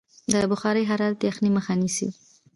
د 0.31 0.33
بخارۍ 0.51 0.83
حرارت 0.91 1.17
د 1.19 1.23
یخنۍ 1.29 1.49
مخه 1.57 1.73
نیسي. 1.81 2.07